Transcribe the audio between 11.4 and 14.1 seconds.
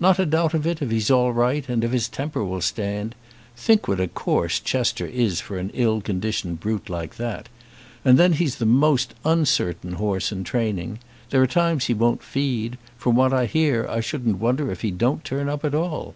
are times he won't feed. From what I hear, I